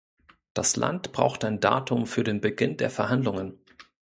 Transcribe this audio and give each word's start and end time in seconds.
Das 0.55 0.77
Land 0.77 1.11
braucht 1.11 1.45
ein 1.45 1.59
Datum 1.59 2.07
für 2.07 2.23
den 2.23 2.41
Beginn 2.41 2.75
der 2.75 2.89
Verhandlungen. 2.89 3.59